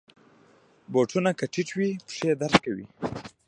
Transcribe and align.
بوټونه 0.91 1.31
که 1.39 1.45
ټیټ 1.53 1.69
وي، 1.77 1.89
پښې 2.07 2.31
درد 2.41 2.55
کوي. 2.65 2.85